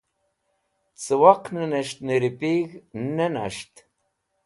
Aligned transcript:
Cẽ 1.03 1.17
waqnẽnẽs̃h 1.21 1.99
nẽripig̃h 2.07 2.73
ne 3.15 3.25
nas̃ht. 3.33 3.73